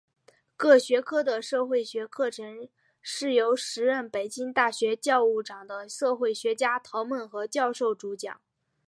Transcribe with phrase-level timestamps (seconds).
[0.57, 2.67] 各学科的社会学课程
[3.03, 8.41] 是由时任北京大学教务长的社会学家陶孟和教授主讲。